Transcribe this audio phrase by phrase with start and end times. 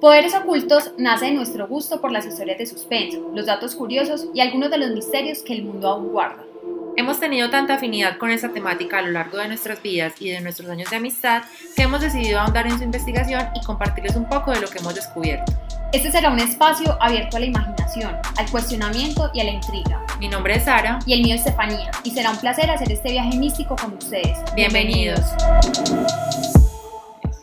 [0.00, 4.40] Poderes Ocultos nace de nuestro gusto por las historias de suspenso, los datos curiosos y
[4.40, 6.44] algunos de los misterios que el mundo aún guarda.
[6.96, 10.40] Hemos tenido tanta afinidad con esta temática a lo largo de nuestras vidas y de
[10.40, 11.42] nuestros años de amistad
[11.76, 14.94] que hemos decidido ahondar en su investigación y compartirles un poco de lo que hemos
[14.94, 15.52] descubierto.
[15.92, 20.04] Este será un espacio abierto a la imaginación, al cuestionamiento y a la intriga.
[20.18, 20.98] Mi nombre es Sara.
[21.06, 21.90] Y el mío es Estefanía.
[22.02, 24.36] Y será un placer hacer este viaje místico con ustedes.
[24.54, 25.20] Bienvenidos.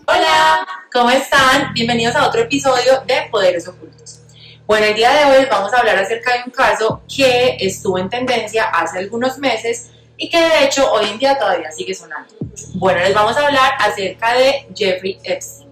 [0.07, 1.73] Hola, ¿cómo están?
[1.73, 4.19] Bienvenidos a otro episodio de Poderes Ocultos.
[4.67, 8.07] Bueno, el día de hoy vamos a hablar acerca de un caso que estuvo en
[8.07, 12.35] tendencia hace algunos meses y que de hecho hoy en día todavía sigue sonando.
[12.75, 15.71] Bueno, les vamos a hablar acerca de Jeffrey Epstein,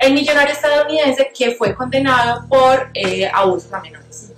[0.00, 4.32] el millonario estadounidense que fue condenado por eh, abusos a menores.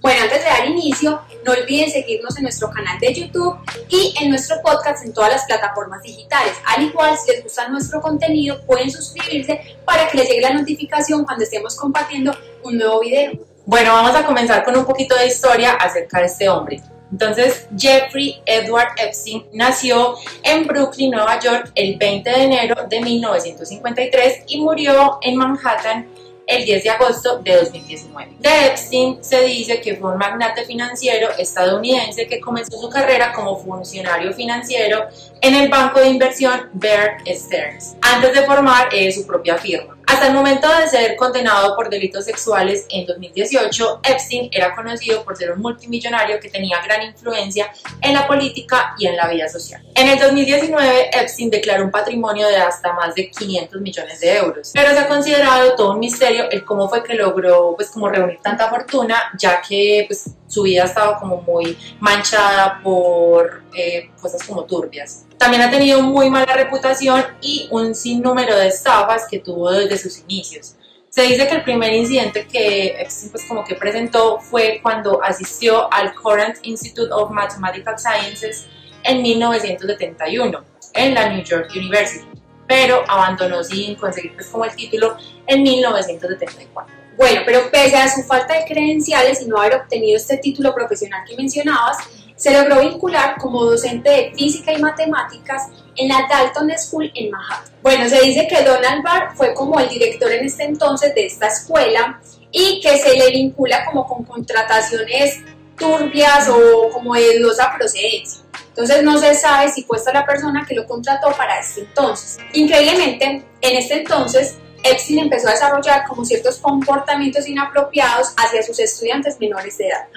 [0.00, 3.58] Bueno, antes de dar inicio, no olviden seguirnos en nuestro canal de YouTube
[3.90, 6.54] y en nuestro podcast en todas las plataformas digitales.
[6.64, 11.24] Al igual, si les gusta nuestro contenido, pueden suscribirse para que les llegue la notificación
[11.24, 13.32] cuando estemos compartiendo un nuevo video.
[13.66, 16.80] Bueno, vamos a comenzar con un poquito de historia acerca de este hombre.
[17.12, 24.44] Entonces, Jeffrey Edward Epstein nació en Brooklyn, Nueva York, el 20 de enero de 1953
[24.46, 26.08] y murió en Manhattan
[26.50, 28.32] el 10 de agosto de 2019.
[28.40, 33.56] De Epstein se dice que fue un magnate financiero estadounidense que comenzó su carrera como
[33.56, 35.06] funcionario financiero
[35.40, 39.96] en el banco de inversión Bear Stearns, antes de formar eh, su propia firma.
[40.10, 45.36] Hasta el momento de ser condenado por delitos sexuales en 2018, Epstein era conocido por
[45.36, 47.72] ser un multimillonario que tenía gran influencia
[48.02, 49.80] en la política y en la vida social.
[49.94, 54.72] En el 2019, Epstein declaró un patrimonio de hasta más de 500 millones de euros,
[54.74, 58.40] pero se ha considerado todo un misterio el cómo fue que logró pues como reunir
[58.42, 64.64] tanta fortuna, ya que pues su vida estaba como muy manchada por eh, cosas como
[64.64, 65.26] turbias.
[65.40, 70.18] También ha tenido muy mala reputación y un sinnúmero de estafas que tuvo desde sus
[70.18, 70.76] inicios.
[71.08, 75.90] Se dice que el primer incidente que Epstein pues como que presentó fue cuando asistió
[75.94, 78.66] al Current Institute of Mathematical Sciences
[79.02, 82.26] en 1971 en la New York University,
[82.68, 85.16] pero abandonó sin conseguir pues como el título
[85.46, 86.94] en 1974.
[87.16, 91.24] Bueno, pero pese a su falta de credenciales y no haber obtenido este título profesional
[91.26, 91.96] que mencionabas,
[92.40, 95.64] se logró vincular como docente de física y matemáticas
[95.94, 97.70] en la Dalton School en Manhattan.
[97.82, 101.48] Bueno, se dice que Donald Barr fue como el director en este entonces de esta
[101.48, 102.18] escuela
[102.50, 105.40] y que se le vincula como con contrataciones
[105.76, 108.40] turbias o como de dudosa procedencia.
[108.68, 112.38] Entonces no se sabe si fue esta la persona que lo contrató para este entonces.
[112.54, 119.38] Increíblemente, en este entonces, Epstein empezó a desarrollar como ciertos comportamientos inapropiados hacia sus estudiantes
[119.38, 120.08] menores de edad.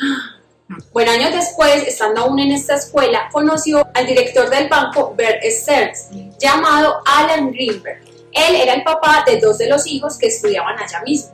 [0.92, 6.10] Bueno, años después, estando aún en esta escuela, conoció al director del banco Bear Stearns,
[6.40, 8.02] llamado Alan Greenberg.
[8.32, 11.32] Él era el papá de dos de los hijos que estudiaban allá mismo.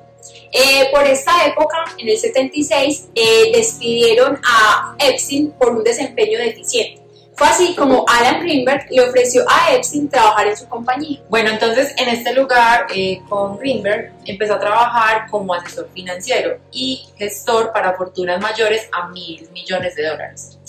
[0.51, 6.98] Eh, por esta época, en el 76, eh, despidieron a Epstein por un desempeño deficiente.
[7.39, 11.21] Fue así como Alan Greenberg le ofreció a Epstein trabajar en su compañía.
[11.29, 17.07] Bueno, entonces en este lugar eh, con Greenberg empezó a trabajar como asesor financiero y
[17.17, 20.59] gestor para fortunas mayores a mil millones de dólares.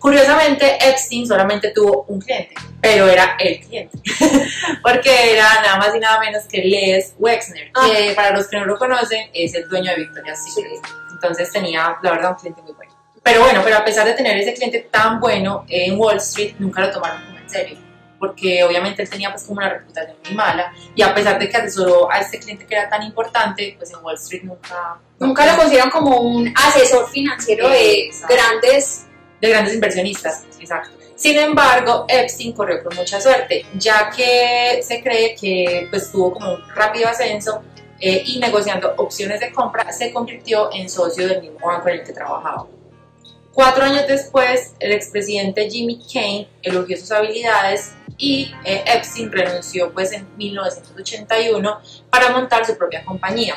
[0.00, 3.96] Curiosamente, Epstein solamente tuvo un cliente, pero era el cliente,
[4.82, 8.12] porque era nada más y nada menos que Les Wexner, que ah.
[8.16, 10.80] para los que no lo conocen es el dueño de Victoria's Secret.
[11.12, 12.91] Entonces tenía, la verdad, un cliente muy bueno.
[13.22, 16.80] Pero bueno, pero a pesar de tener ese cliente tan bueno en Wall Street, nunca
[16.80, 17.78] lo tomaron como en serio,
[18.18, 21.56] porque obviamente él tenía pues como una reputación muy mala y a pesar de que
[21.56, 24.98] asesoró a este cliente que era tan importante, pues en Wall Street nunca...
[25.20, 29.06] Nunca lo consideran como un asesor financiero de grandes...
[29.40, 30.90] De grandes inversionistas, exacto.
[31.16, 36.54] Sin embargo, Epstein corrió con mucha suerte, ya que se cree que pues tuvo como
[36.54, 37.62] un rápido ascenso
[38.00, 42.04] eh, y negociando opciones de compra se convirtió en socio del mismo banco en el
[42.04, 42.66] que trabajaba.
[43.54, 50.12] Cuatro años después, el expresidente Jimmy Kane elogió sus habilidades y eh, Epstein renunció pues
[50.12, 53.56] en 1981 para montar su propia compañía.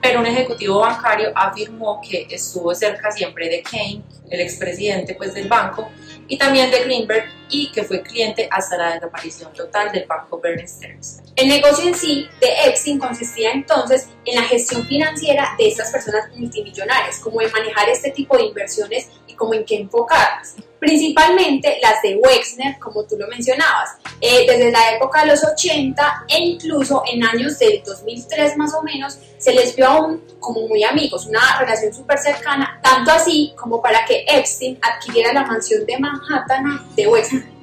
[0.00, 5.48] Pero un ejecutivo bancario afirmó que estuvo cerca siempre de Kane, el expresidente pues del
[5.48, 5.90] banco,
[6.28, 10.66] y también de Greenberg y que fue cliente hasta la desaparición total del banco Bear
[10.66, 11.22] Stearns.
[11.36, 16.28] El negocio en sí de Epstein consistía entonces en la gestión financiera de estas personas
[16.36, 20.54] multimillonarias, como en manejar este tipo de inversiones como en qué enfocarlas.
[20.78, 26.26] Principalmente las de Wexner, como tú lo mencionabas, eh, desde la época de los 80
[26.28, 30.84] e incluso en años del 2003 más o menos, se les vio aún como muy
[30.84, 35.98] amigos, una relación súper cercana, tanto así como para que Epstein adquiriera la mansión de
[35.98, 37.54] Manhattan de Wexner.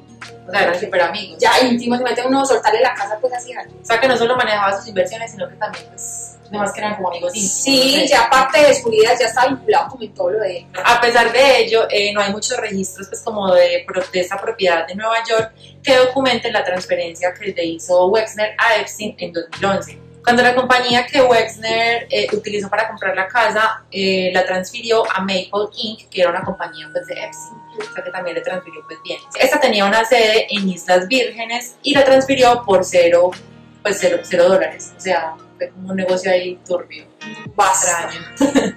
[0.47, 1.37] O sea, eran súper amigos.
[1.39, 3.53] Ya íntimos, mete uno soltarle la casa, pues así.
[3.53, 6.95] O sea, que no solo manejaba sus inversiones, sino que también, pues, además que eran
[6.95, 7.63] como amigos íntimos.
[7.63, 8.07] Sí, no sé.
[8.07, 10.67] ya parte de su vida ya está vinculado como en todo lo de él.
[10.83, 14.87] A pesar de ello, eh, no hay muchos registros pues como de, de esta propiedad
[14.87, 15.51] de Nueva York
[15.81, 20.11] que documenten la transferencia que le hizo Wexner a Epstein en 2011.
[20.23, 25.21] Cuando la compañía que Wexner eh, utilizó para comprar la casa eh, la transfirió a
[25.21, 28.81] Maple Inc., que era una compañía pues, de Epstein, o sea que también le transfirió
[28.85, 29.19] pues bien.
[29.39, 33.31] Esta tenía una sede en Islas Vírgenes y la transfirió por cero,
[33.81, 35.35] pues cero, cero dólares, o sea,
[35.69, 37.05] como un negocio ahí turbio
[37.57, 38.19] extraño.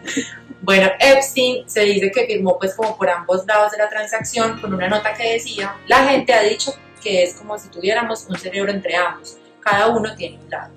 [0.63, 4.75] bueno, Epstein se dice que firmó pues como por ambos lados de la transacción con
[4.75, 8.73] una nota que decía, la gente ha dicho que es como si tuviéramos un cerebro
[8.73, 10.73] entre ambos, cada uno tiene un lado.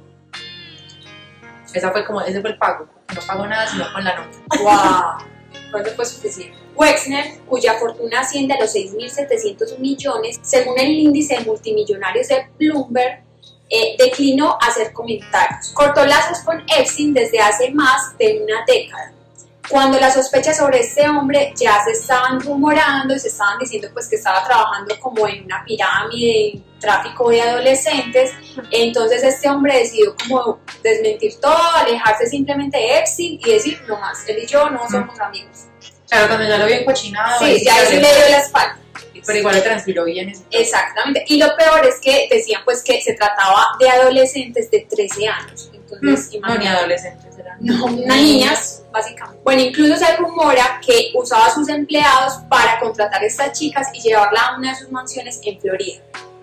[1.74, 4.38] Esa fue como, ese fue el pago, no pagó nada sino con la nota.
[4.62, 5.83] ¡Wow!
[5.83, 6.57] No fue suficiente.
[6.75, 13.24] Wexner, cuya fortuna asciende a los 6.700 millones, según el índice de multimillonarios de Bloomberg,
[13.69, 15.71] eh, declinó hacer comentarios.
[15.73, 19.11] Cortó lazos con Epstein desde hace más de una década.
[19.69, 24.07] Cuando las sospechas sobre este hombre ya se estaban rumorando y se estaban diciendo pues
[24.07, 28.31] que estaba trabajando como en una pirámide, en tráfico de adolescentes,
[28.71, 34.25] entonces este hombre decidió como desmentir todo, alejarse simplemente de Epstein y decir, no más,
[34.27, 35.65] él y yo no somos amigos.
[36.09, 38.79] Claro, cuando ya lo había encochinado, ahí Sí, ya se eso le dio la espalda.
[39.27, 40.41] Pero igual le transfirió bien eso.
[40.50, 41.24] Exactamente.
[41.27, 45.69] Y lo peor es que decían pues que se trataba de adolescentes de 13 años.
[45.74, 47.57] Entonces, No, ni adolescentes eran.
[47.62, 49.41] No, niñas, básicamente.
[49.44, 54.01] Bueno, incluso se rumora que usaba a sus empleados para contratar a estas chicas y
[54.01, 56.01] llevarla a una de sus mansiones en Florida.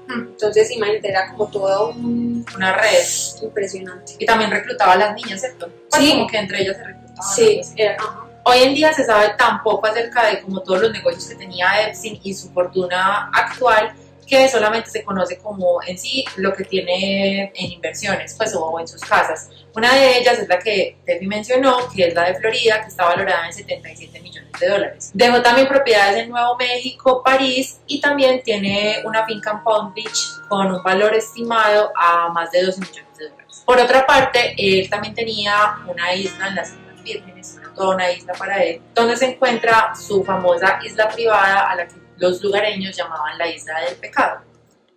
[0.09, 0.29] Hmm.
[0.33, 3.05] Entonces, imagínate, era como todo un Una red.
[3.43, 4.15] impresionante.
[4.19, 5.71] Y también reclutaba a las niñas, ¿cierto?
[5.91, 6.11] Pues Sí.
[6.11, 7.35] como que entre ellas se reclutaban.
[7.35, 8.24] Sí, era, ajá.
[8.47, 11.89] Hoy en día se sabe tan poco acerca de como todos los negocios que tenía
[11.89, 13.95] Epstein y su fortuna actual
[14.27, 18.87] que solamente se conoce como en sí lo que tiene en inversiones pues o en
[18.87, 19.49] sus casas.
[19.75, 23.07] Una de ellas es la que Tefi mencionó, que es la de Florida, que está
[23.07, 25.11] valorada en 77 millones de dólares.
[25.15, 30.21] Dejó también propiedades en Nuevo México, París y también tiene una finca en Palm Beach
[30.49, 33.63] con un valor estimado a más de 12 millones de dólares.
[33.65, 38.33] Por otra parte, él también tenía una isla en las Islas Vírgenes, toda una isla
[38.35, 43.37] para él, donde se encuentra su famosa isla privada a la que los lugareños llamaban
[43.37, 44.41] la isla del pecado.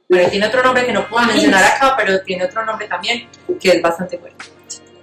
[0.07, 3.27] Pero tiene otro nombre que no puedo mencionar acá, pero tiene otro nombre también
[3.59, 4.45] que es bastante fuerte.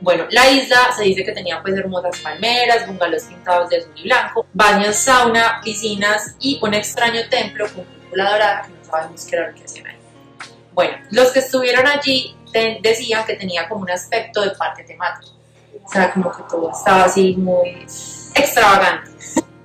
[0.01, 4.03] Bueno, la isla se dice que tenía pues hermosas palmeras, bungalows pintados de azul y
[4.05, 9.37] blanco, baños, sauna, piscinas y un extraño templo con cúpula dorada que no sabemos qué
[9.37, 9.97] era lo que hacían ahí.
[10.73, 12.37] Bueno, los que estuvieron allí
[12.83, 15.35] decían que tenía como un aspecto de parque temático.
[15.85, 17.87] O sea, como que todo estaba así muy
[18.35, 19.11] extravagante.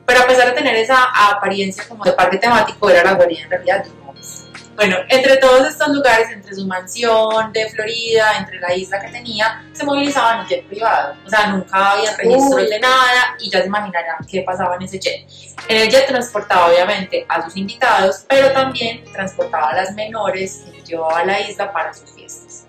[0.06, 3.50] Pero a pesar de tener esa apariencia como de parque temático, era la guarida en
[3.50, 4.50] realidad un monstruo.
[4.80, 9.62] Bueno, entre todos estos lugares, entre su mansión de Florida, entre la isla que tenía,
[9.74, 11.18] se movilizaban los jets privados.
[11.26, 12.70] O sea, nunca había registros Uy.
[12.70, 15.28] de nada y ya se imaginarán qué pasaba en ese jet.
[15.68, 20.82] En el jet transportaba obviamente a sus invitados, pero también transportaba a las menores que
[20.82, 22.69] llevaba a la isla para sus fiestas.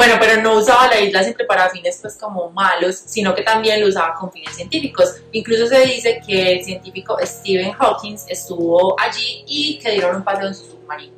[0.00, 3.82] Bueno, pero no usaba la isla siempre para fines pues como malos, sino que también
[3.82, 5.16] lo usaba con fines científicos.
[5.30, 10.46] Incluso se dice que el científico Stephen Hawking estuvo allí y que dieron un paseo
[10.46, 11.14] en su submarino.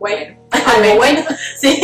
[0.00, 1.24] Bueno, algo bueno.
[1.56, 1.80] Sí.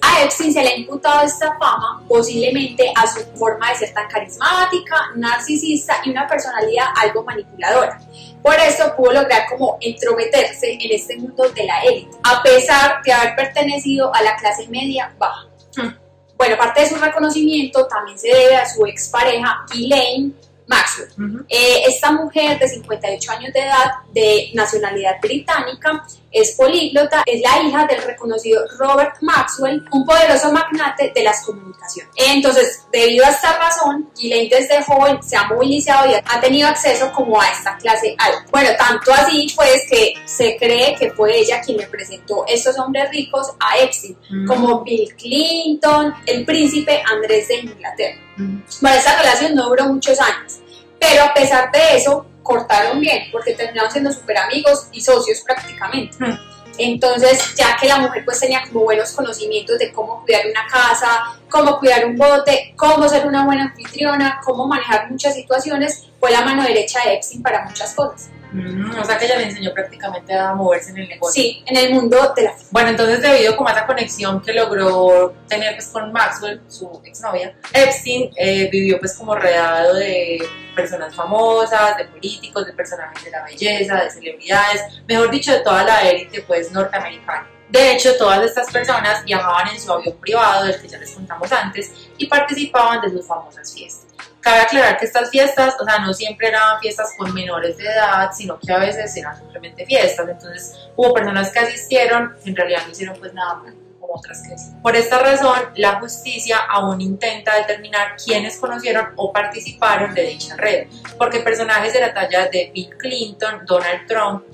[0.00, 4.08] A Epstein se le ha imputado esta fama posiblemente a su forma de ser tan
[4.08, 8.00] carismática, narcisista y una personalidad algo manipuladora.
[8.42, 13.12] Por esto pudo lograr como entrometerse en este mundo de la élite, a pesar de
[13.12, 15.46] haber pertenecido a la clase media baja.
[16.40, 20.32] Bueno, parte de su reconocimiento también se debe a su expareja Ghislaine
[20.66, 21.10] Maxwell.
[21.18, 21.44] Ujú.
[21.46, 26.02] Eh, esta mujer de 58 años de edad, de nacionalidad británica,
[26.32, 32.12] es políglota, es la hija del reconocido Robert Maxwell, un poderoso magnate de las comunicaciones.
[32.16, 37.10] Entonces, debido a esta razón, Ghislaine desde joven se ha movilizado y ha tenido acceso
[37.12, 38.46] como a esta clase alta.
[38.50, 43.10] Bueno, tanto así pues que se cree que fue ella quien le presentó estos hombres
[43.10, 44.46] ricos a Epstein, Mm.
[44.46, 48.20] como Bill Clinton, el príncipe Andrés de Inglaterra.
[48.36, 48.62] Ujú.
[48.80, 50.60] Bueno, esta relación no duró muchos años,
[50.98, 56.16] pero a pesar de eso, cortaron bien, porque terminaron siendo súper amigos y socios prácticamente.
[56.18, 56.38] Hmm.
[56.78, 61.38] Entonces, ya que la mujer pues tenía como buenos conocimientos de cómo cuidar una casa,
[61.50, 66.42] cómo cuidar un bote, cómo ser una buena anfitriona, cómo manejar muchas situaciones, fue la
[66.42, 68.30] mano derecha de Epstein para muchas cosas.
[68.52, 71.42] Mm, o sea que ella le enseñó prácticamente a moverse en el negocio.
[71.42, 75.34] Sí, en el mundo de la Bueno, entonces debido como a esa conexión que logró
[75.48, 80.42] tener pues con Maxwell, su exnovia, Epstein eh, vivió pues como rodeado de
[80.74, 85.84] personas famosas, de políticos, de personajes de la belleza, de celebridades, mejor dicho, de toda
[85.84, 87.46] la élite pues norteamericana.
[87.68, 91.52] De hecho, todas estas personas viajaban en su avión privado, del que ya les contamos
[91.52, 94.09] antes, y participaban de sus famosas fiestas.
[94.40, 98.30] Cabe aclarar que estas fiestas, o sea, no siempre eran fiestas con menores de edad,
[98.32, 100.28] sino que a veces eran simplemente fiestas.
[100.28, 104.56] Entonces, hubo personas que asistieron, en realidad no hicieron pues nada mal, como otras que
[104.56, 104.70] sí.
[104.82, 110.88] Por esta razón, la justicia aún intenta determinar quiénes conocieron o participaron de dicha red,
[111.18, 114.44] porque personajes de la talla de Bill Clinton, Donald Trump,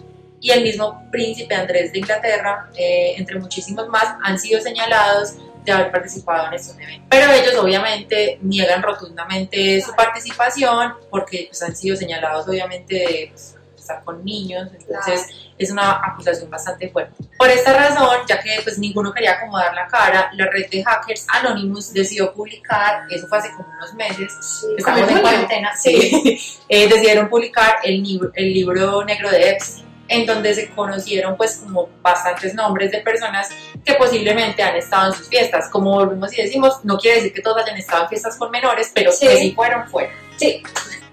[0.40, 5.34] y el mismo príncipe Andrés de Inglaterra, eh, entre muchísimos más, han sido señalados
[5.66, 7.06] de haber participado en estos eventos.
[7.10, 13.56] Pero ellos obviamente niegan rotundamente su participación porque pues, han sido señalados obviamente de pues,
[13.76, 17.14] estar con niños, entonces es una acusación bastante fuerte.
[17.38, 21.26] Por esta razón, ya que pues ninguno quería acomodar la cara, la red de hackers
[21.32, 24.32] Anonymous decidió publicar, eso fue hace como unos meses,
[24.76, 30.26] estamos en cuarentena, sí, eh, decidieron publicar el libro, el libro negro de Epstein en
[30.26, 33.48] donde se conocieron pues como bastantes nombres de personas
[33.84, 35.68] que posiblemente han estado en sus fiestas.
[35.70, 38.90] Como volvemos y decimos, no quiere decir que todos hayan estado en fiestas con menores,
[38.94, 39.26] pero sí.
[39.26, 40.12] que sí fueron, fueron.
[40.36, 40.62] Sí.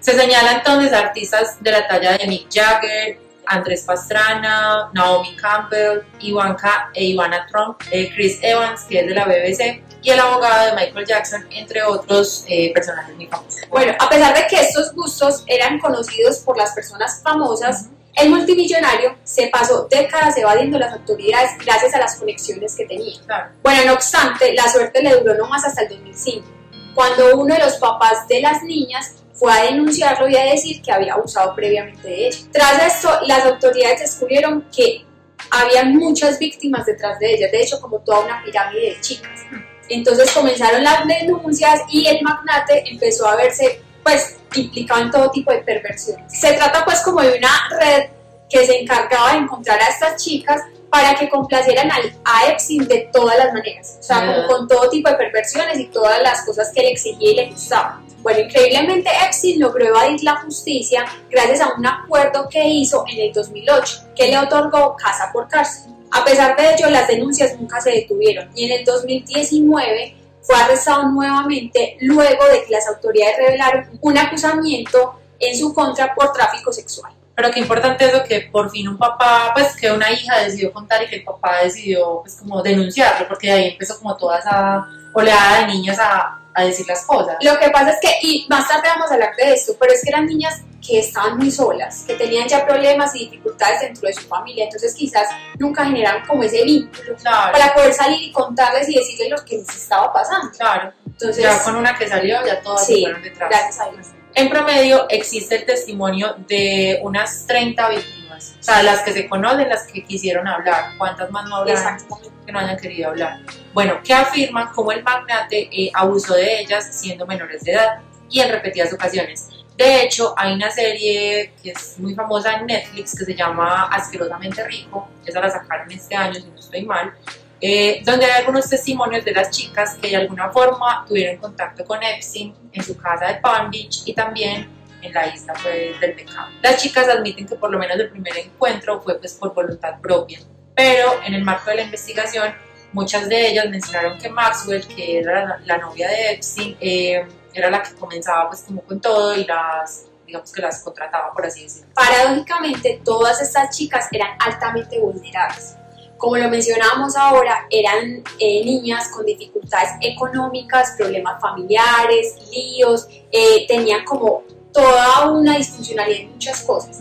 [0.00, 6.90] Se señala entonces artistas de la talla de Mick Jagger, Andrés Pastrana, Naomi Campbell, Ivanka
[6.94, 10.72] e Ivana Trump, eh, Chris Evans, que es de la BBC, y el abogado de
[10.72, 13.60] Michael Jackson, entre otros eh, personajes muy famosos.
[13.70, 19.16] Bueno, a pesar de que estos gustos eran conocidos por las personas famosas, el multimillonario
[19.24, 23.20] se pasó décadas evadiendo las autoridades gracias a las conexiones que tenía.
[23.62, 26.46] Bueno, no obstante, la suerte le duró no más hasta el 2005,
[26.94, 30.92] cuando uno de los papás de las niñas fue a denunciarlo y a decir que
[30.92, 32.38] había abusado previamente de ella.
[32.52, 35.04] Tras esto, las autoridades descubrieron que
[35.50, 39.40] había muchas víctimas detrás de ella, de hecho como toda una pirámide de chicas.
[39.88, 45.52] Entonces comenzaron las denuncias y el magnate empezó a verse pues implicado en todo tipo
[45.52, 46.32] de perversiones.
[46.32, 48.04] Se trata pues como de una red
[48.48, 53.08] que se encargaba de encontrar a estas chicas para que complacieran al, a Epstein de
[53.12, 56.70] todas las maneras, o sea, como con todo tipo de perversiones y todas las cosas
[56.72, 58.00] que le exigía y le gustaba.
[58.22, 63.32] Bueno, increíblemente Epstein logró evadir la justicia gracias a un acuerdo que hizo en el
[63.32, 65.92] 2008, que le otorgó casa por cárcel.
[66.12, 71.08] A pesar de ello, las denuncias nunca se detuvieron y en el 2019 fue arrestado
[71.08, 77.12] nuevamente luego de que las autoridades revelaron un acusamiento en su contra por tráfico sexual.
[77.34, 80.72] Pero qué importante es lo que por fin un papá, pues que una hija decidió
[80.72, 84.38] contar y que el papá decidió pues como denunciarlo, porque de ahí empezó como toda
[84.38, 87.36] esa oleada de niñas a, a decir las cosas.
[87.42, 90.02] Lo que pasa es que, y más tarde vamos a hablar de esto, pero es
[90.02, 94.12] que eran niñas que estaban muy solas, que tenían ya problemas y dificultades dentro de
[94.12, 95.26] su familia, entonces quizás
[95.58, 99.68] nunca generaron como ese vínculo para poder salir y contarles y decirles lo que les
[99.68, 100.50] estaba pasando.
[100.56, 100.92] Claro.
[101.06, 103.48] Entonces, ya con una que salió, ya todas sí, fueron detrás.
[103.48, 104.08] Gracias a Dios.
[104.34, 109.68] En promedio existe el testimonio de unas 30 víctimas, o sea, las que se conocen,
[109.68, 111.98] las que quisieron hablar, cuántas más no hablaron,
[112.44, 113.38] que no hayan querido hablar.
[113.72, 118.40] Bueno, que afirman cómo el magnate eh, abusó de ellas siendo menores de edad y
[118.40, 119.53] en repetidas ocasiones.
[119.76, 124.64] De hecho, hay una serie que es muy famosa en Netflix que se llama Asquerosamente
[124.64, 127.12] Rico, esa la sacaron este año, si no estoy mal,
[127.60, 132.02] eh, donde hay algunos testimonios de las chicas que de alguna forma tuvieron contacto con
[132.02, 134.68] Epstein en su casa de Palm Beach y también
[135.02, 136.48] en la isla pues, del pecado.
[136.62, 140.40] Las chicas admiten que por lo menos el primer encuentro fue pues por voluntad propia,
[140.74, 142.54] pero en el marco de la investigación
[142.92, 147.82] muchas de ellas mencionaron que Maxwell, que era la, novia de Epstein, eh, era la
[147.82, 151.92] que comenzaba pues como con todo y las digamos que las contrataba por así decirlo.
[151.94, 155.76] Paradójicamente todas estas chicas eran altamente vulnerables.
[156.16, 164.04] Como lo mencionábamos ahora, eran eh, niñas con dificultades económicas, problemas familiares, líos, eh, tenían
[164.04, 164.42] como
[164.72, 167.00] toda una disfuncionalidad en muchas cosas.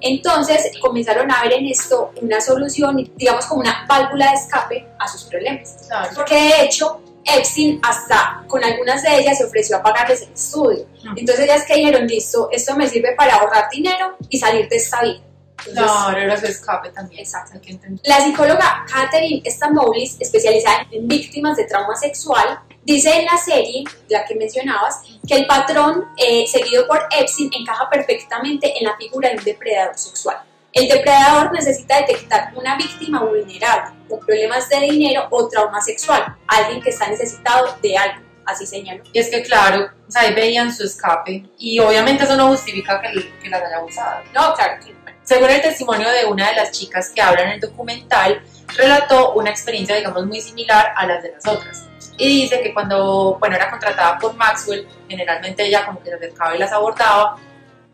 [0.00, 5.08] Entonces comenzaron a ver en esto una solución, digamos como una válvula de escape a
[5.08, 5.76] sus problemas.
[5.86, 6.10] Claro.
[6.14, 10.86] Porque de hecho Epstein hasta con algunas de ellas se ofreció a pagarles el estudio.
[11.16, 15.02] Entonces ellas que dijeron, listo, esto me sirve para ahorrar dinero y salir de esta
[15.02, 15.20] vida.
[15.66, 17.20] Entonces, Claro, era su escape también.
[17.20, 17.52] Exacto.
[17.54, 18.00] Hay que entender.
[18.04, 24.24] La psicóloga Catherine Stamoulis, especializada en víctimas de trauma sexual, dice en la serie, la
[24.24, 29.36] que mencionabas, que el patrón eh, seguido por Epstein encaja perfectamente en la figura de
[29.36, 30.38] un depredador sexual.
[30.72, 36.82] El depredador necesita detectar una víctima vulnerable, con problemas de dinero o trauma sexual, alguien
[36.82, 39.02] que está necesitado de algo, así señaló.
[39.12, 43.00] Y es que claro, o sea, ahí veían su escape y obviamente eso no justifica
[43.00, 44.22] que, que las haya abusado.
[44.34, 45.04] No, claro que no.
[45.22, 48.42] Según el testimonio de una de las chicas que habla en el documental,
[48.76, 51.86] relató una experiencia, digamos, muy similar a las de las otras.
[52.18, 56.54] Y dice que cuando, bueno, era contratada por Maxwell, generalmente ella como que se acercaba
[56.54, 57.36] y las abordaba,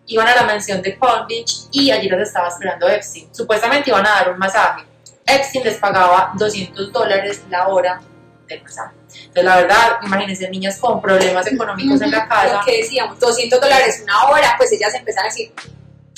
[0.06, 3.32] iban a la mansión de Palm Beach y allí las estaba esperando Epstein.
[3.32, 4.84] Supuestamente iban a dar un masaje.
[5.34, 8.00] Epstein les pagaba 200 dólares la hora
[8.46, 8.94] del masaje.
[9.12, 12.54] Entonces, la verdad, imagínense niñas con problemas económicos en la casa.
[12.54, 15.52] Lo que decíamos, 200 dólares una hora, pues ellas empezaron a decir,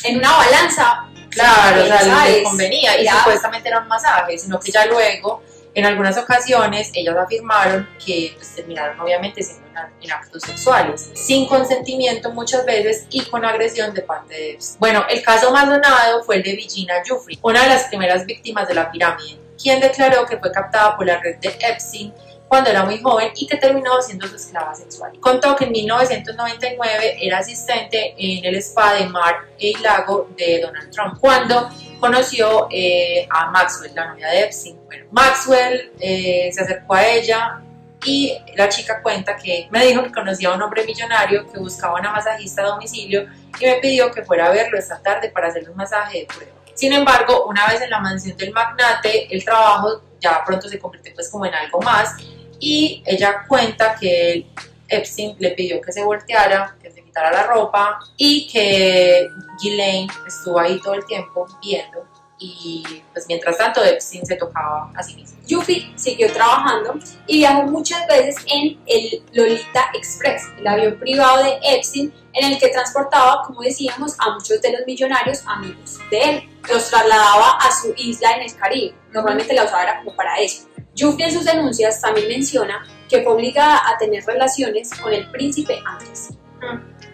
[0.04, 1.08] en una balanza.
[1.30, 5.42] Claro, o sea, les convenía y supuestamente era un masaje, sino que ya luego,
[5.74, 9.62] en algunas ocasiones, ellas afirmaron que pues, terminaron obviamente siendo
[10.00, 14.80] en, actos sexuales, sin consentimiento muchas veces y con agresión de parte de Epstein.
[14.80, 18.68] Bueno, el caso más sonado fue el de Virginia Giuffre, una de las primeras víctimas
[18.68, 22.12] de la pirámide, quien declaró que fue captada por la red de Epstein
[22.52, 25.12] cuando era muy joven y que terminó siendo su esclava sexual.
[25.20, 30.90] Contó que en 1999 era asistente en el spa de Mar y Lago de Donald
[30.90, 31.70] Trump cuando
[32.02, 34.76] conoció eh, a Maxwell, la novia de Epstein.
[34.86, 37.62] Bueno, Maxwell eh, se acercó a ella
[38.04, 42.00] y la chica cuenta que me dijo que conocía a un hombre millonario que buscaba
[42.00, 43.28] una masajista a domicilio
[43.60, 46.52] y me pidió que fuera a verlo esta tarde para hacerle un masaje de prueba.
[46.74, 51.14] Sin embargo, una vez en la mansión del magnate, el trabajo ya pronto se convirtió
[51.14, 52.16] pues como en algo más
[52.58, 54.46] y ella cuenta que
[54.88, 59.28] Epstein le pidió que se volteara, que se quitara la ropa y que
[59.60, 62.06] Ghislaine estuvo ahí todo el tiempo viendo
[62.38, 65.38] y pues mientras tanto Epstein se tocaba a sí mismo.
[65.46, 71.58] Yuffie siguió trabajando y viajó muchas veces en el Lolita Express, el avión privado de
[71.62, 76.48] Epstein, en el que transportaba, como decíamos, a muchos de los millonarios amigos de él.
[76.68, 78.94] Los trasladaba a su isla en el Caribe.
[79.12, 80.66] Normalmente la usaba era como para eso.
[80.94, 85.78] Yuffie en sus denuncias también menciona que fue obligada a tener relaciones con el príncipe
[85.84, 86.30] Andrés.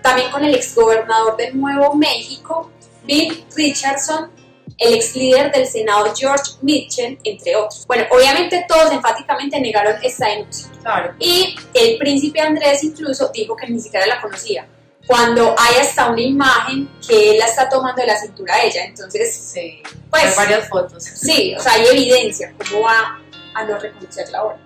[0.02, 2.70] También con el exgobernador de Nuevo México,
[3.04, 4.30] Bill Richardson,
[4.78, 7.84] el ex líder del Senado George Mitchell, entre otros.
[7.86, 10.68] Bueno, obviamente todos enfáticamente negaron esta denuncia.
[10.82, 11.14] Claro.
[11.18, 14.66] Y el príncipe Andrés incluso dijo que ni siquiera la conocía.
[15.06, 18.84] Cuando hay hasta una imagen que él la está tomando de la cintura a ella.
[18.84, 21.02] Entonces, Sí, Pues- hay varias fotos.
[21.02, 22.54] sí, o sea, hay evidencia.
[22.70, 23.18] ¿Cómo va
[23.54, 24.58] a no reconocerla ahora?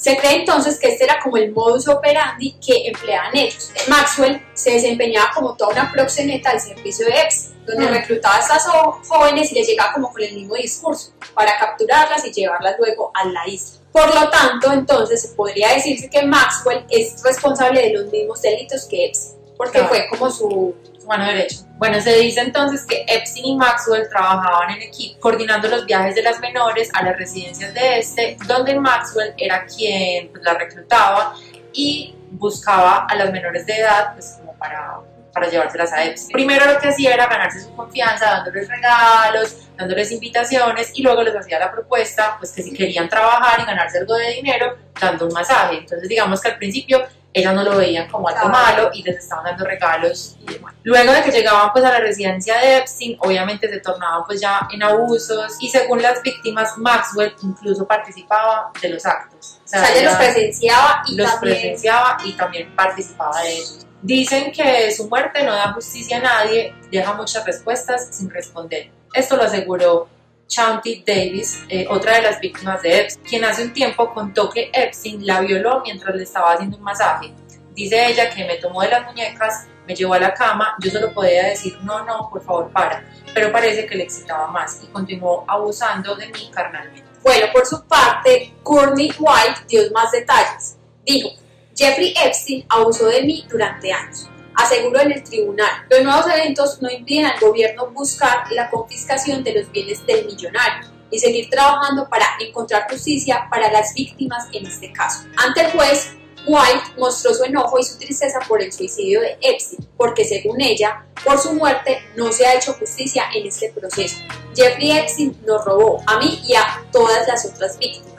[0.00, 3.70] Se cree entonces que este era como el modus operandi que empleaban ellos.
[3.88, 7.92] Maxwell se desempeñaba como toda una proxeneta al servicio de Epstein, donde Mm.
[7.94, 8.64] reclutaba a estas
[9.06, 13.26] jóvenes y les llegaba como con el mismo discurso para capturarlas y llevarlas luego a
[13.26, 13.78] la isla.
[13.92, 18.86] Por lo tanto, entonces se podría decirse que Maxwell es responsable de los mismos delitos
[18.86, 19.88] que Epstein, porque Claro.
[19.88, 20.74] fue como su...
[21.00, 21.56] su mano derecha.
[21.78, 26.22] Bueno, se dice entonces que Epstein y Maxwell trabajaban en equipo, coordinando los viajes de
[26.22, 31.34] las menores a las residencias de este, donde Maxwell era quien pues, las reclutaba
[31.72, 34.98] y buscaba a las menores de edad, pues como para,
[35.32, 36.32] para llevárselas a Epstein.
[36.32, 41.34] Primero lo que hacía era ganarse su confianza, dándoles regalos, dándoles invitaciones y luego les
[41.34, 45.32] hacía la propuesta, pues que si querían trabajar y ganarse algo de dinero, dando un
[45.32, 45.78] masaje.
[45.78, 49.44] Entonces digamos que al principio ellas no lo veían como algo malo y les estaban
[49.44, 50.74] dando regalos y demás.
[50.82, 54.66] Luego de que llegaban pues a la residencia de Epstein, obviamente se tornaban pues ya
[54.72, 59.60] en abusos y según las víctimas, Maxwell incluso participaba de los actos.
[59.64, 61.54] O sea, ella los presenciaba y los también...
[61.54, 63.86] presenciaba y también participaba de ellos.
[64.02, 68.90] Dicen que su muerte no da justicia a nadie, deja muchas respuestas sin responder.
[69.12, 70.08] Esto lo aseguró
[70.50, 74.68] Chanty Davis, eh, otra de las víctimas de Epstein, quien hace un tiempo contó que
[74.72, 77.32] Epstein la violó mientras le estaba haciendo un masaje.
[77.72, 81.14] Dice ella que me tomó de las muñecas, me llevó a la cama, yo solo
[81.14, 85.44] podía decir no, no, por favor para, pero parece que le excitaba más y continuó
[85.46, 87.08] abusando de mí carnalmente.
[87.22, 90.76] Bueno, por su parte, Courtney White dio más detalles.
[91.04, 91.30] Dijo,
[91.76, 94.28] Jeffrey Epstein abusó de mí durante años.
[94.54, 99.54] Aseguró en el tribunal, los nuevos eventos no impiden al gobierno buscar la confiscación de
[99.54, 104.92] los bienes del millonario y seguir trabajando para encontrar justicia para las víctimas en este
[104.92, 105.24] caso.
[105.36, 106.10] Ante el juez,
[106.46, 111.04] White mostró su enojo y su tristeza por el suicidio de Epstein, porque según ella,
[111.24, 114.16] por su muerte no se ha hecho justicia en este proceso.
[114.54, 118.10] Jeffrey Epstein nos robó a mí y a todas las otras víctimas.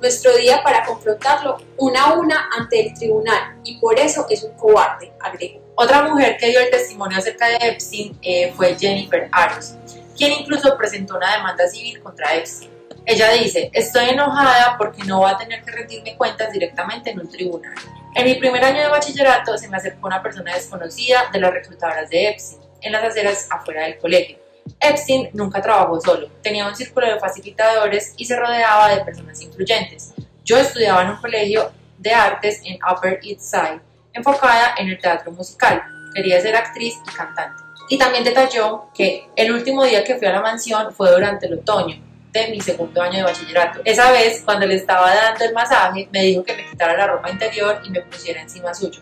[0.00, 4.52] Nuestro día para confrontarlo una a una ante el tribunal y por eso es un
[4.52, 5.59] cobarde, agregó.
[5.82, 9.76] Otra mujer que dio el testimonio acerca de Epstein eh, fue Jennifer Aros,
[10.14, 12.70] quien incluso presentó una demanda civil contra Epstein.
[13.06, 17.30] Ella dice, estoy enojada porque no va a tener que rendirme cuentas directamente en un
[17.30, 17.74] tribunal.
[18.14, 22.10] En mi primer año de bachillerato se me acercó una persona desconocida de las reclutadoras
[22.10, 24.36] de Epstein, en las aceras afuera del colegio.
[24.78, 30.12] Epstein nunca trabajó solo, tenía un círculo de facilitadores y se rodeaba de personas influyentes.
[30.44, 33.80] Yo estudiaba en un colegio de artes en Upper East Side,
[34.12, 35.82] enfocada en el teatro musical.
[36.14, 37.62] Quería ser actriz y cantante.
[37.88, 41.54] Y también detalló que el último día que fui a la mansión fue durante el
[41.54, 42.00] otoño
[42.32, 43.80] de mi segundo año de bachillerato.
[43.84, 47.30] Esa vez, cuando le estaba dando el masaje, me dijo que me quitara la ropa
[47.30, 49.00] interior y me pusiera encima suyo.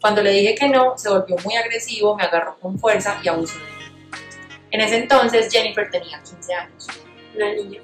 [0.00, 3.58] Cuando le dije que no, se volvió muy agresivo, me agarró con fuerza y abusó
[3.58, 4.08] de mí.
[4.70, 6.86] En ese entonces Jennifer tenía 15 años.
[7.36, 7.80] Una niña.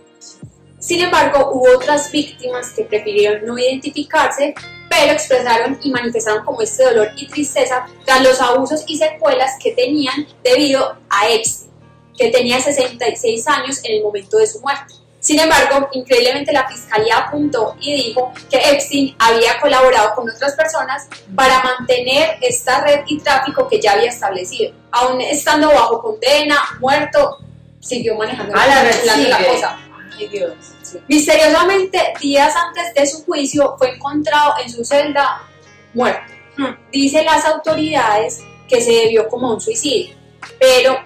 [0.78, 4.54] Sin embargo, hubo otras víctimas que prefirieron no identificarse,
[4.96, 9.72] pero expresaron y manifestaron como este dolor y tristeza tras los abusos y secuelas que
[9.72, 11.70] tenían debido a Epstein,
[12.16, 14.94] que tenía 66 años en el momento de su muerte.
[15.20, 21.08] Sin embargo, increíblemente la fiscalía apuntó y dijo que Epstein había colaborado con otras personas
[21.34, 24.72] para mantener esta red y tráfico que ya había establecido.
[24.92, 27.38] Aún estando bajo condena, muerto,
[27.80, 29.46] siguió manejando la red la sigue.
[29.48, 29.78] cosa.
[30.16, 30.54] Ay, Dios.
[31.08, 35.42] Misteriosamente, días antes de su juicio, fue encontrado en su celda
[35.94, 36.32] muerto.
[36.56, 36.74] Hmm.
[36.90, 40.16] Dicen las autoridades que se debió como un suicidio,
[40.58, 40.98] pero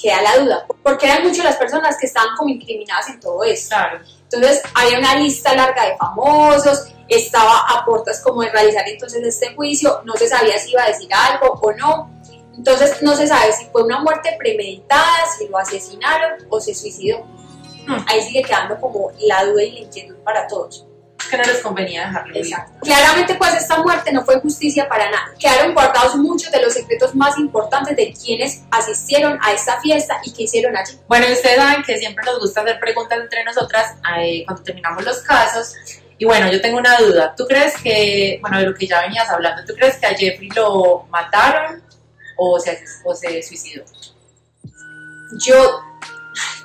[0.00, 3.76] queda la duda, porque eran muchas las personas que estaban como incriminadas en todo esto.
[3.76, 4.00] Claro.
[4.24, 9.54] Entonces, había una lista larga de famosos, estaba a puertas como de realizar entonces este
[9.54, 12.10] juicio, no se sabía si iba a decir algo o no.
[12.56, 17.24] Entonces, no se sabe si fue una muerte premeditada, si lo asesinaron o se suicidó.
[17.86, 18.04] Hmm.
[18.06, 20.86] Ahí sigue quedando como la duda y la inquietud para todos.
[21.30, 22.52] Que no les convenía dejarlo vivir.
[22.52, 22.78] Exacto.
[22.82, 25.32] Claramente, pues esta muerte no fue justicia para nada.
[25.38, 30.32] Quedaron guardados muchos de los secretos más importantes de quienes asistieron a esta fiesta y
[30.32, 30.98] que hicieron allí.
[31.08, 35.04] Bueno, y ustedes saben que siempre nos gusta hacer preguntas entre nosotras eh, cuando terminamos
[35.04, 35.74] los casos.
[36.18, 37.34] Y bueno, yo tengo una duda.
[37.36, 40.50] ¿Tú crees que, bueno, de lo que ya venías hablando, ¿tú crees que a Jeffrey
[40.50, 41.82] lo mataron
[42.36, 43.84] o se, o se suicidó?
[45.44, 45.80] Yo,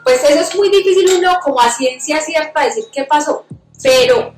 [0.07, 3.45] pues eso es muy difícil uno como a ciencia cierta decir qué pasó,
[3.83, 4.33] pero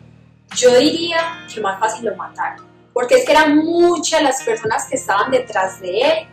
[0.55, 2.65] yo diría que más fácil lo mataron.
[2.91, 6.27] Porque es que eran muchas las personas que estaban detrás de él,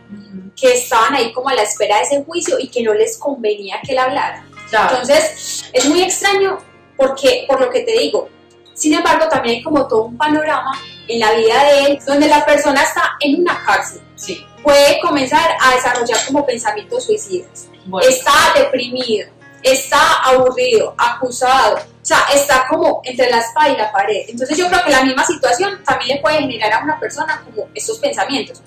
[0.59, 3.77] que estaban ahí como a la espera de ese juicio y que no les convenía
[3.85, 4.43] que él hablara.
[4.71, 4.93] Claro.
[4.93, 6.57] Entonces, es muy extraño
[6.97, 8.31] porque, por lo que te digo,
[8.73, 12.43] sin embargo, también hay como todo un panorama en la vida de él donde la
[12.47, 14.01] persona está en una cárcel.
[14.15, 14.47] sí.
[14.63, 17.69] Puede comenzar a desarrollar como pensamientos suicidas.
[17.87, 19.29] Bueno, Está deprimido,
[19.63, 24.27] está aburrido, acusado, o sea, está como entre la espada y la pared.
[24.29, 27.69] Entonces yo creo que la misma situación también le puede generar a una persona como
[27.75, 28.63] estos pensamientos.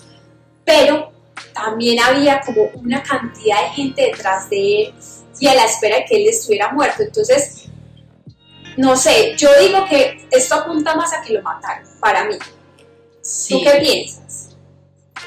[0.65, 1.11] Pero
[1.53, 4.93] también había como una cantidad de gente detrás de él
[5.39, 7.01] y a la espera de que él estuviera muerto.
[7.01, 7.69] Entonces,
[8.75, 12.35] no sé, yo digo que esto apunta más a que lo mataron, para mí.
[13.21, 13.53] sí.
[13.53, 14.28] ¿Tú qué piensas?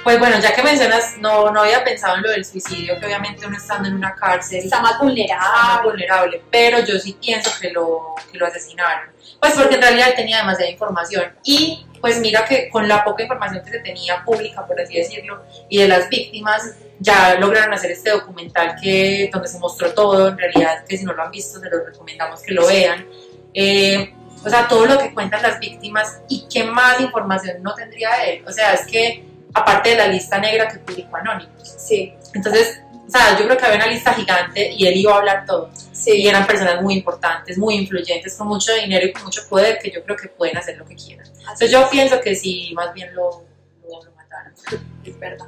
[0.02, 3.46] Pues bueno, ya que mencionas, no, no había pensado en lo del suicidio, que obviamente
[3.46, 5.82] uno estando en una cárcel Está más está más vulnerable.
[5.84, 9.10] vulnerable, pero yo sí pienso que lo, que lo asesinaron.
[9.38, 13.64] Pues porque en realidad tenía demasiada información y pues mira que con la poca información
[13.64, 18.10] que se tenía pública, por así decirlo, y de las víctimas, ya lograron hacer este
[18.10, 21.70] documental que, donde se mostró todo, en realidad que si no lo han visto se
[21.70, 23.06] los recomendamos que lo vean.
[23.54, 24.12] Eh,
[24.44, 28.44] o sea, todo lo que cuentan las víctimas y qué más información no tendría él.
[28.46, 31.74] O sea, es que aparte de la lista negra que publicó Anonymous.
[31.78, 35.18] Sí, Entonces, o sea, yo creo que había una lista gigante y él iba a
[35.18, 35.70] hablar todo.
[35.92, 36.26] Y sí.
[36.26, 40.02] eran personas muy importantes, muy influyentes, con mucho dinero y con mucho poder, que yo
[40.04, 41.26] creo que pueden hacer lo que quieran.
[41.38, 43.44] Entonces yo pienso que sí, más bien lo,
[43.82, 44.54] lo, lo mataron.
[45.04, 45.46] Es verdad.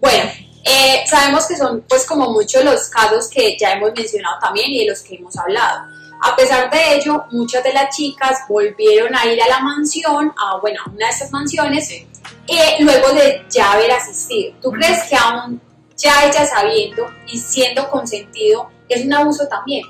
[0.00, 0.30] Bueno,
[0.64, 4.80] eh, sabemos que son pues como muchos los casos que ya hemos mencionado también y
[4.80, 5.86] de los que hemos hablado.
[6.22, 10.58] A pesar de ello, muchas de las chicas volvieron a ir a la mansión, a
[10.58, 12.06] bueno, a una de estas mansiones, Sí.
[12.46, 14.54] Eh, luego de ya haber asistido.
[14.60, 15.60] ¿Tú crees que aún
[15.96, 19.84] ya ella sabiendo y siendo consentido es un abuso también?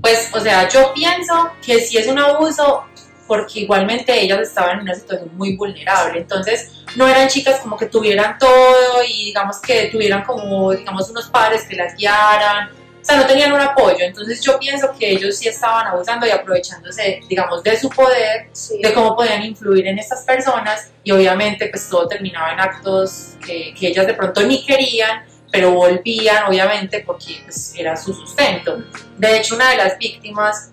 [0.00, 2.84] Pues, o sea, yo pienso que sí es un abuso
[3.26, 7.86] porque igualmente ellas estaban en una situación muy vulnerable, entonces no eran chicas como que
[7.86, 13.16] tuvieran todo y digamos que tuvieran como, digamos, unos padres que las guiaran, o sea,
[13.16, 17.62] no tenían un apoyo, entonces yo pienso que ellos sí estaban abusando y aprovechándose, digamos,
[17.62, 18.80] de su poder Sí.
[18.82, 23.72] de cómo podían influir en estas personas y obviamente pues todo terminaba en actos que,
[23.74, 28.82] que ellas de pronto ni querían, pero volvían obviamente porque pues, era su sustento.
[29.16, 30.72] De hecho, una de las víctimas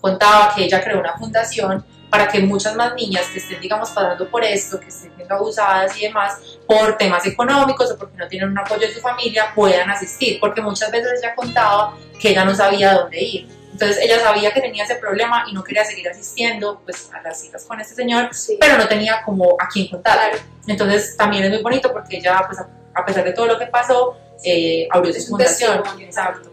[0.00, 1.84] contaba que ella creó una fundación
[2.16, 5.94] para que muchas más niñas que estén, digamos, pasando por esto, que estén siendo abusadas
[5.98, 9.90] y demás, por temas económicos o porque no tienen un apoyo de su familia, puedan
[9.90, 13.48] asistir, porque muchas veces ella contaba que ella no sabía dónde ir.
[13.70, 17.38] Entonces ella sabía que tenía ese problema y no quería seguir asistiendo pues, a las
[17.38, 18.56] citas con este señor, Sí.
[18.58, 20.18] pero no tenía como a quién contar.
[20.66, 22.58] Entonces también es muy bonito porque ella, pues,
[22.94, 25.82] a, pesar de todo lo que pasó, eh, abrió su fundación.
[26.00, 26.50] Exacto.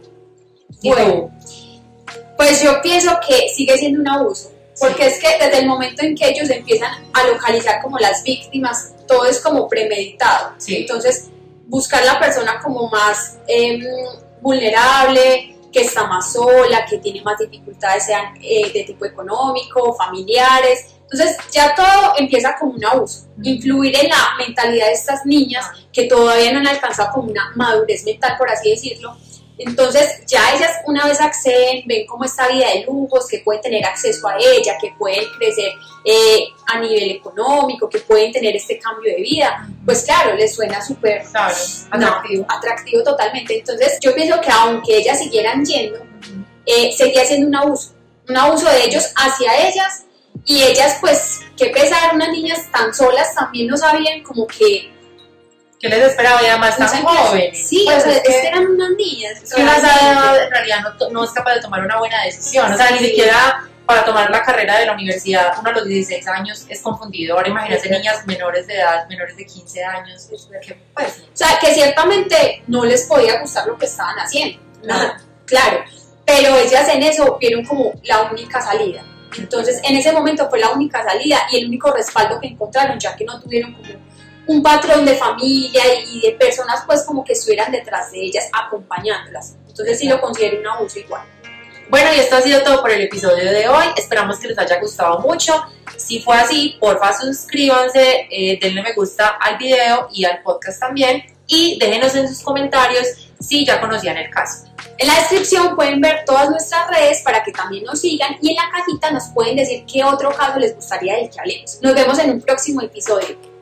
[0.83, 1.31] Bueno.
[2.35, 6.15] Pues yo pienso que sigue siendo un abuso, Porque es que desde el momento en
[6.15, 10.53] que ellos empiezan a localizar como las víctimas, todo es como premeditado.
[10.57, 10.77] Sí.
[10.77, 11.29] Entonces,
[11.67, 13.81] buscar la persona como más em,
[14.41, 20.85] vulnerable, que está más sola, que tiene más dificultades, sean eh, de tipo económico, familiares.
[21.01, 26.05] Entonces ya todo empieza como un abuso, influir en la mentalidad de estas niñas que
[26.05, 29.15] todavía no han alcanzado como una madurez mental, por así decirlo.
[29.57, 33.85] Entonces ya ellas una vez acceden, ven como esta vida de lujos, que pueden tener
[33.85, 39.13] acceso a ella, que pueden crecer eh, a nivel económico, que pueden tener este cambio
[39.15, 41.55] de vida, pues claro, les suena súper Claro,
[41.91, 42.45] no, atractivo.
[42.49, 43.59] atractivo totalmente.
[43.59, 45.99] Entonces, yo pienso que aunque ellas siguieran yendo,
[46.65, 47.91] eh, seguía siendo un abuso,
[48.27, 50.05] un abuso de ellos hacia ellas
[50.45, 54.92] y ellas, pues, qué pesar, unas niñas tan solas también no sabían como que...
[55.83, 56.41] ¿Qué les esperaba?
[56.41, 57.67] Y además no tan jóvenes.
[57.67, 59.33] Sí, Pues o sea, es que- que eran unas niñas.
[59.53, 60.77] Que una edad en realidad
[61.11, 62.71] no, es capaz de tomar una buena decisión.
[62.71, 66.25] O sea, ni siquiera para tomar la carrera de la universidad, uno a los 16
[66.29, 67.35] años es confundido.
[67.35, 70.29] Ahora imagínate niñas menores de edad, menores de 15 años.
[70.65, 74.63] Que, pues, O sea, que ciertamente no les podía gustar lo que estaban haciendo.
[74.83, 74.95] No.
[75.45, 75.83] Claro,
[76.25, 79.03] pero ellas en eso vieron como la única salida.
[79.37, 83.13] Entonces, en ese momento fue la única salida y el único respaldo que encontraron, ya
[83.17, 83.89] que no tuvieron como
[84.47, 89.55] un patrón de familia y de personas pues como que estuvieran detrás de ellas acompañándolas.
[89.67, 91.23] Entonces sí lo considero un abuso igual.
[91.89, 93.85] Bueno, y esto ha sido todo por el episodio de hoy.
[93.95, 95.53] Esperamos que les haya gustado mucho.
[95.97, 101.23] Si fue así, porfa suscríbanse, eh, denle me gusta al video y al podcast también.
[101.45, 103.07] Y déjenos en sus comentarios
[103.39, 104.65] si ya conocían el caso.
[104.97, 108.55] En la descripción pueden ver todas nuestras redes para que también nos sigan y en
[108.55, 111.79] la cajita nos pueden decir qué otro caso les gustaría del que hablemos.
[111.81, 113.52] Nos vemos en un próximo episodio.